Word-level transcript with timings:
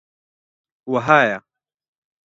وەهایە: 0.91 1.37